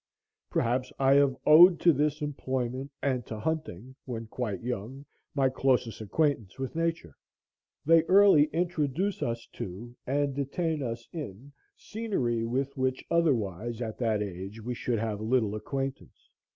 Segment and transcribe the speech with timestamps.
[0.49, 6.01] Perhaps I have owed to this employment and to hunting, when quite young, my closest
[6.01, 7.15] acquaintance with Nature.
[7.85, 14.23] They early introduce us to and detain us in scenery with which otherwise, at that
[14.23, 16.31] age, we should have little acquaintance.